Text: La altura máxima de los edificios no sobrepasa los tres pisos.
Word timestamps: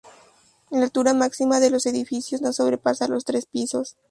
La 0.71 0.81
altura 0.85 1.13
máxima 1.13 1.59
de 1.59 1.69
los 1.69 1.85
edificios 1.85 2.41
no 2.41 2.53
sobrepasa 2.53 3.07
los 3.07 3.23
tres 3.23 3.45
pisos. 3.45 3.97